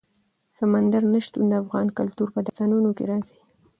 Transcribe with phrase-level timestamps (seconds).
[0.57, 3.37] سمندر نه شتون د افغان کلتور په داستانونو کې راځي.